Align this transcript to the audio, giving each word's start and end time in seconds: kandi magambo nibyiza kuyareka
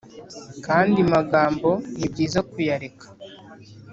kandi 0.65 0.97
magambo 1.13 1.69
nibyiza 1.97 2.39
kuyareka 2.49 3.05